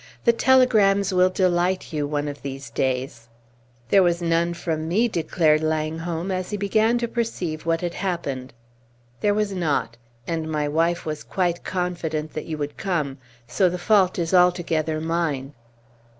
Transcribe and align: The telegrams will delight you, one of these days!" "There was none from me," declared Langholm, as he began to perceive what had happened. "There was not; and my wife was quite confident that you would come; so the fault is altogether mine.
The 0.25 0.33
telegrams 0.33 1.13
will 1.13 1.29
delight 1.29 1.93
you, 1.93 2.07
one 2.07 2.27
of 2.27 2.41
these 2.41 2.71
days!" 2.71 3.29
"There 3.89 4.01
was 4.01 4.19
none 4.19 4.55
from 4.55 4.87
me," 4.87 5.07
declared 5.07 5.61
Langholm, 5.61 6.31
as 6.31 6.49
he 6.49 6.57
began 6.57 6.97
to 6.97 7.07
perceive 7.07 7.67
what 7.67 7.81
had 7.81 7.93
happened. 7.93 8.51
"There 9.19 9.35
was 9.35 9.51
not; 9.51 9.97
and 10.25 10.49
my 10.51 10.67
wife 10.67 11.05
was 11.05 11.23
quite 11.23 11.63
confident 11.63 12.33
that 12.33 12.45
you 12.47 12.57
would 12.57 12.77
come; 12.77 13.19
so 13.47 13.69
the 13.69 13.77
fault 13.77 14.17
is 14.17 14.33
altogether 14.33 14.99
mine. 14.99 15.53